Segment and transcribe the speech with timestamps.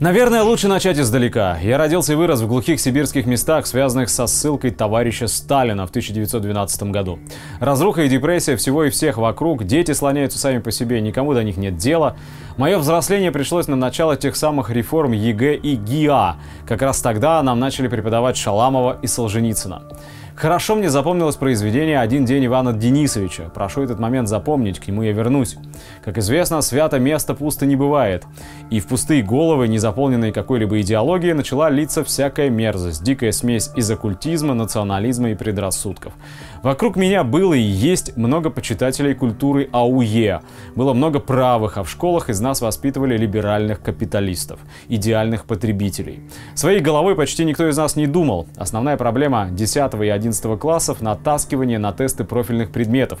[0.00, 1.58] Наверное, лучше начать издалека.
[1.58, 6.84] Я родился и вырос в глухих сибирских местах, связанных со ссылкой товарища Сталина в 1912
[6.84, 7.18] году.
[7.60, 11.58] Разруха и депрессия всего и всех вокруг, дети слоняются сами по себе, никому до них
[11.58, 12.16] нет дела.
[12.56, 16.36] Мое взросление пришлось на начало тех самых реформ ЕГЭ и ГИА.
[16.66, 19.82] Как раз тогда нам начали преподавать Шаламова и Солженицына.
[20.36, 23.50] Хорошо мне запомнилось произведение «Один день Ивана Денисовича».
[23.54, 25.56] Прошу этот момент запомнить, к нему я вернусь.
[26.04, 28.24] Как известно, свято место пусто не бывает.
[28.70, 33.90] И в пустые головы, не заполненные какой-либо идеологией, начала литься всякая мерзость, дикая смесь из
[33.90, 36.12] оккультизма, национализма и предрассудков.
[36.62, 40.40] Вокруг меня было и есть много почитателей культуры АУЕ.
[40.74, 46.20] Было много правых, а в школах из нас воспитывали либеральных капиталистов, идеальных потребителей.
[46.54, 48.46] Своей головой почти никто из нас не думал.
[48.56, 53.18] Основная проблема 10 и 11 11 классов натаскивание на тесты профильных предметов.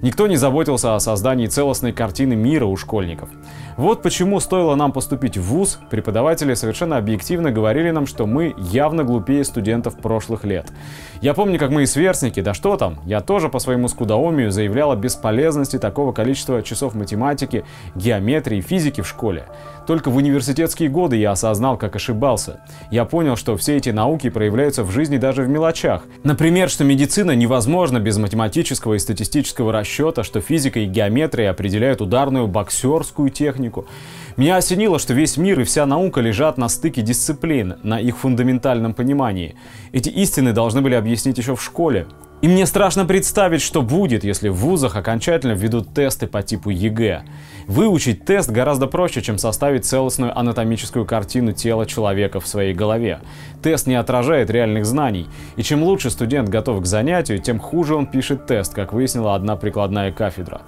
[0.00, 3.28] Никто не заботился о создании целостной картины мира у школьников.
[3.76, 9.02] Вот почему стоило нам поступить в ВУЗ, преподаватели совершенно объективно говорили нам, что мы явно
[9.02, 10.70] глупее студентов прошлых лет.
[11.22, 14.96] Я помню, как мои сверстники, да что там, я тоже по своему скудоумию заявлял о
[14.96, 19.46] бесполезности такого количества часов математики, геометрии, физики в школе.
[19.86, 22.60] Только в университетские годы я осознал, как ошибался.
[22.90, 26.04] Я понял, что все эти науки проявляются в жизни даже в мелочах.
[26.22, 32.48] Например, что медицина невозможна без математического и статистического расчета, что физика и геометрия определяют ударную
[32.48, 33.86] боксерскую технику.
[34.36, 38.92] Меня осенило, что весь мир и вся наука лежат на стыке дисциплин, на их фундаментальном
[38.92, 39.54] понимании.
[39.92, 42.08] Эти истины должны были объяснить еще в школе.
[42.40, 47.22] И мне страшно представить, что будет, если в вузах окончательно введут тесты по типу ЕГЭ.
[47.66, 53.20] Выучить тест гораздо проще, чем составить целостную анатомическую картину тела человека в своей голове.
[53.62, 58.06] Тест не отражает реальных знаний, и чем лучше студент готов к занятию, тем хуже он
[58.06, 60.62] пишет тест, как выяснила одна прикладная кафедра.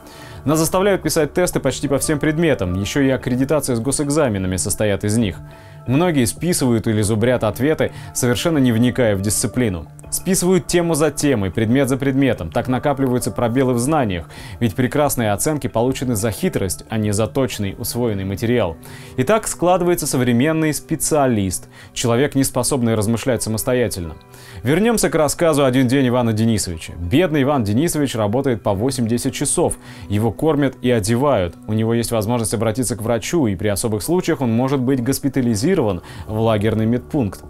[0.45, 5.17] Нас заставляют писать тесты почти по всем предметам, еще и аккредитация с госэкзаменами состоят из
[5.17, 5.39] них.
[5.87, 9.87] Многие списывают или зубрят ответы, совершенно не вникая в дисциплину.
[10.11, 12.53] Списывают тему за темой, предмет за предметом.
[12.53, 14.29] Так накапливаются пробелы в знаниях,
[14.61, 18.77] ведь прекрасные оценки получены за хитрость, а не за точный усвоенный материал.
[19.17, 24.15] И так складывается современный специалист, человек, не способный размышлять самостоятельно.
[24.63, 26.93] Вернемся к рассказу «Один день Ивана Денисовича».
[26.97, 29.79] Бедный Иван Денисович работает по 8-10 часов.
[30.09, 31.57] Его кормят и одевают.
[31.67, 35.74] У него есть возможность обратиться к врачу, и при особых случаях он может быть госпитализирован
[36.27, 37.45] в лагерный медпункт.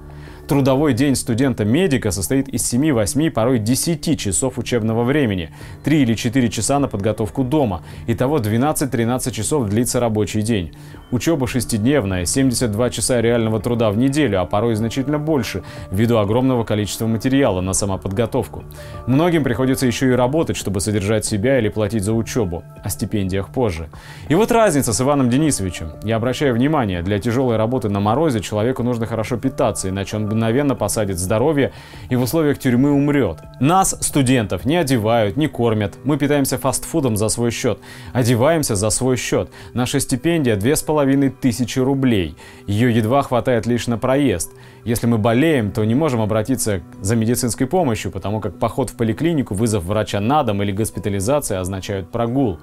[0.46, 5.48] Трудовой день студента-медика состоит из 7-8, порой 10 часов учебного времени,
[5.84, 7.82] 3 или 4 часа на подготовку дома.
[8.06, 10.74] Итого 12-13 часов длится рабочий день.
[11.10, 17.06] Учеба шестидневная, 72 часа реального труда в неделю, а порой значительно больше, ввиду огромного количества
[17.06, 18.64] материала на самоподготовку.
[19.06, 22.64] Многим приходится еще и работать, чтобы содержать себя или платить за учебу.
[22.82, 23.88] О стипендиях позже.
[24.28, 25.92] И вот разница с Иваном Денисовичем.
[26.02, 30.74] Я обращаю внимание, для тяжелой работы на морозе человеку нужно хорошо питаться, иначе он мгновенно
[30.74, 31.72] посадит здоровье
[32.10, 33.38] и в условиях тюрьмы умрет.
[33.60, 35.94] Нас, студентов, не одевают, не кормят.
[36.02, 37.78] Мы питаемся фастфудом за свой счет.
[38.12, 39.48] Одеваемся за свой счет.
[39.74, 42.36] Наша стипендия 2500 рублей.
[42.66, 44.50] Ее едва хватает лишь на проезд.
[44.84, 49.54] Если мы болеем, то не можем обратиться за медицинской помощью, потому как поход в поликлинику,
[49.54, 52.58] вызов врача на дом или госпитализация означают прогул.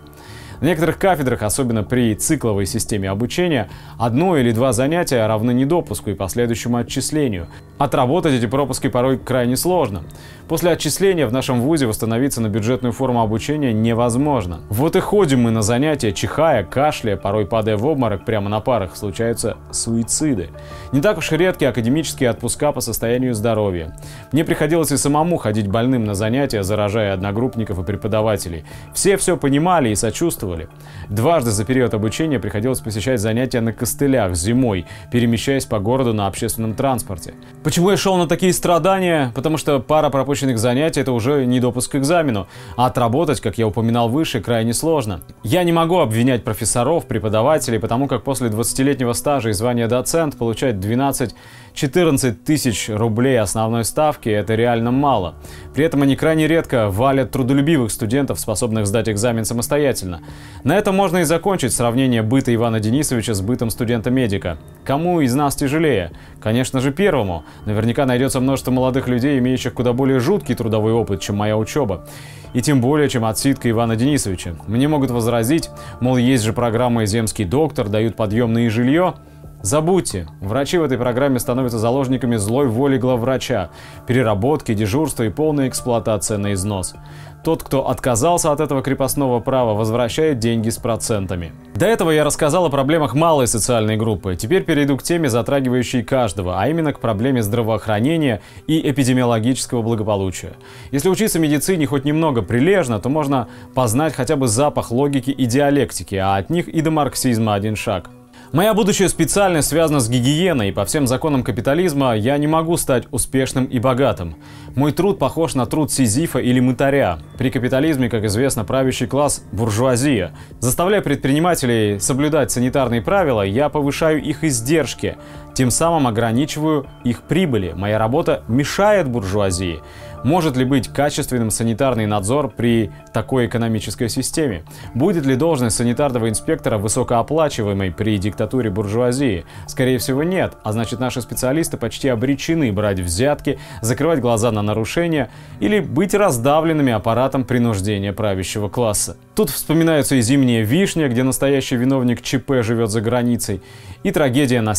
[0.62, 6.13] На некоторых кафедрах, особенно при цикловой системе обучения, одно или два занятия равны недопуску и
[6.13, 7.47] последующему отчислению.
[7.79, 10.03] Отработать эти пропуски порой крайне сложно.
[10.47, 14.61] После отчисления в нашем вузе восстановиться на бюджетную форму обучения невозможно.
[14.69, 18.95] Вот и ходим мы на занятия, чихая, кашляя, порой падая в обморок прямо на парах,
[18.95, 20.49] случаются суициды.
[20.91, 23.95] Не так уж редкие академические отпуска по состоянию здоровья.
[24.31, 28.65] Мне приходилось и самому ходить больным на занятия, заражая одногруппников и преподавателей.
[28.95, 30.67] Все все понимали и сочувствовали.
[31.09, 36.73] Дважды за период обучения приходилось посещать занятия на костылях зимой, перемещаясь по городу на общественном
[36.73, 37.35] транспорте.
[37.63, 39.31] Почему я шел на такие страдания?
[39.35, 42.47] Потому что пара пропущенных пропущенных занятий это уже не допуск к экзамену,
[42.78, 45.19] а отработать, как я упоминал выше, крайне сложно.
[45.43, 50.79] Я не могу обвинять профессоров, преподавателей, потому как после 20-летнего стажа и звания доцент получать
[50.79, 51.35] 12
[51.73, 55.35] 14 тысяч рублей основной ставки– это реально мало.
[55.73, 60.22] При этом они крайне редко валят трудолюбивых студентов, способных сдать экзамен самостоятельно.
[60.63, 64.57] На этом можно и закончить сравнение быта Ивана Денисовича с бытом студента-медика.
[64.84, 66.11] Кому из нас тяжелее?
[66.41, 67.43] Конечно же, первому.
[67.66, 72.05] Наверняка найдется множество молодых людей, имеющих куда более жуткий трудовой опыт, чем моя учеба.
[72.53, 74.55] И тем более, чем отсидка Ивана Денисовича.
[74.67, 75.69] Мне могут возразить,
[75.99, 79.16] мол, есть же программа «Земский доктор», дают подъемное жилье–
[79.63, 83.69] Забудьте, врачи в этой программе становятся заложниками злой воли главврача,
[84.08, 86.96] переработки, дежурства и полная эксплуатация на износ.
[87.43, 91.52] Тот, кто отказался от этого крепостного права, возвращает деньги с процентами.
[91.75, 94.35] До этого я рассказал о проблемах малой социальной группы.
[94.35, 100.53] Теперь перейду к теме, затрагивающей каждого, а именно к проблеме здравоохранения и эпидемиологического благополучия.
[100.91, 106.16] Если учиться медицине хоть немного прилежно, то можно познать хотя бы запах логики и диалектики,
[106.16, 108.09] а от них и до марксизма один шаг.
[108.53, 113.05] Моя будущая специальность связана с гигиеной, и по всем законам капитализма я не могу стать
[113.09, 114.35] успешным и богатым.
[114.75, 117.19] Мой труд похож на труд Сизифа или мытаря.
[117.37, 120.33] При капитализме, как известно, правящий класс– буржуазия.
[120.59, 125.15] Заставляя предпринимателей соблюдать санитарные правила, я повышаю их издержки,
[125.53, 127.73] тем самым ограничиваю их прибыли.
[127.75, 129.81] Моя работа мешает буржуазии.
[130.23, 134.63] Может ли быть качественным санитарный надзор при такой экономической системе?
[134.93, 139.45] Будет ли должность санитарного инспектора высокооплачиваемой при диктатуре буржуазии?
[139.67, 145.31] Скорее всего нет, а значит наши специалисты почти обречены брать взятки, закрывать глаза на нарушения
[145.59, 149.17] или быть раздавленными аппаратом принуждения правящего класса.
[149.33, 153.61] Тут вспоминаются и зимняя вишня, где настоящий виновник ЧП живет за границей,
[154.03, 154.75] и трагедия на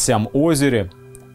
[0.62, 0.90] Сям-озере,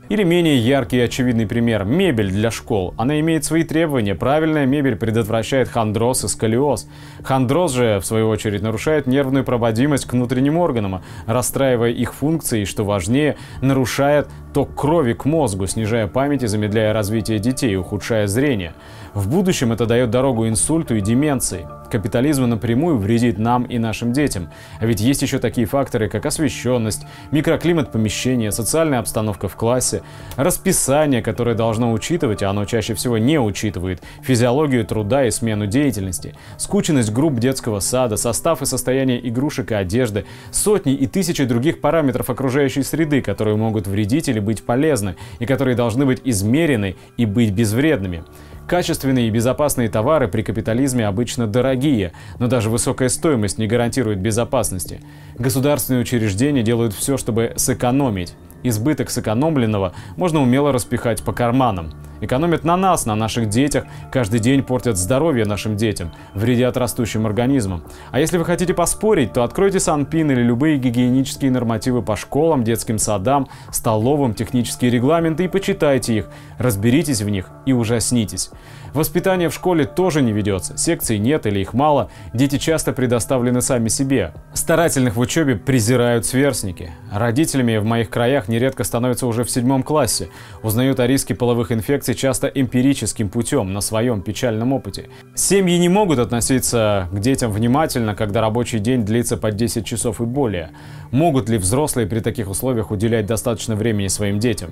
[0.08, 2.94] или менее яркий и очевидный пример– мебель для школ.
[2.98, 4.16] Она имеет свои требования.
[4.16, 6.88] Правильная мебель предотвращает хондроз и сколиоз.
[7.24, 12.66] Хондроз же, в свою очередь, нарушает нервную проводимость к внутренним органам, расстраивая их функции и,
[12.66, 18.74] что важнее, нарушает ток крови к мозгу, снижая память и замедляя развитие детей, ухудшая зрение.
[19.14, 21.68] В будущем это дает дорогу инсульту и деменции.
[21.92, 24.50] Капитализм напрямую вредит нам и нашим детям.
[24.80, 30.02] А ведь есть еще такие факторы, как освещенность, микроклимат помещения, социальная обстановка в классе,
[30.36, 36.36] расписание, которое должно учитывать, а оно чаще всего не учитывает, физиологию труда и смену деятельности,
[36.58, 42.30] скученность групп детского сада, состав и состояние игрушек и одежды, сотни и тысячи других параметров
[42.30, 47.52] окружающей среды, которые могут вредить или быть полезны, и которые должны быть измерены и быть
[47.52, 48.24] безвредными.
[48.68, 55.00] Качественные и безопасные товары при капитализме обычно дорогие, но даже высокая стоимость не гарантирует безопасности.
[55.38, 58.34] Государственные учреждения делают все, чтобы сэкономить.
[58.64, 61.94] Избыток сэкономленного можно умело распихать по карманам.
[62.22, 67.84] Экономят на нас, на наших детях, каждый день портят здоровье нашим детям, вредят растущим организмам.
[68.12, 72.98] А если вы хотите поспорить, то откройте Санпин или любые гигиенические нормативы по школам, детским
[72.98, 78.50] садам, столовым, технические регламенты и почитайте их, разберитесь в них и ужаснитесь.
[78.94, 83.90] Воспитание в школе тоже не ведется, секций нет или их мало, дети часто предоставлены сами
[83.90, 84.34] себе.
[84.54, 86.92] Старательных в учебе презирают сверстники.
[87.12, 90.30] Родителями в моих краях нередко становятся уже в седьмом классе,
[90.64, 95.10] узнают о риске половых инфекций часто эмпирическим путем, на своем печальном опыте.
[95.36, 100.26] Семьи не могут относиться к детям внимательно, когда рабочий день длится по 10 часов и
[100.26, 100.72] более.
[101.12, 104.72] Могут ли взрослые при таких условиях уделять достаточно времени своим детям?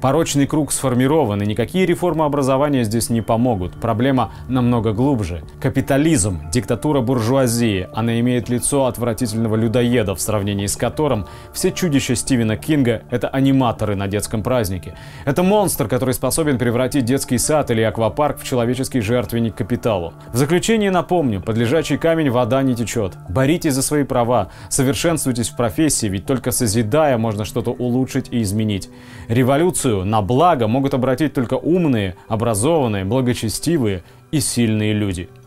[0.00, 3.80] Порочный круг сформирован, и никакие реформы образования здесь не помогут.
[3.80, 5.44] Проблема намного глубже.
[5.60, 12.56] Капитализм, диктатура буржуазии, она имеет лицо отвратительного людоеда, в сравнении с которым все чудища Стивена
[12.56, 14.96] Кинга— это аниматоры на детском празднике.
[15.24, 20.14] Это монстр, который способен превратить детский сад или аквапарк в человеческий жертвенник капиталу.
[20.32, 23.12] В заключение напомню, под лежачий камень вода не течет.
[23.28, 28.88] Боритесь за свои права, совершенствуйтесь в профессии, ведь только созидая можно что-то улучшить и изменить.
[29.28, 35.28] Революцию на благо могут обратить только умные, образованные, благочестивые и сильные люди–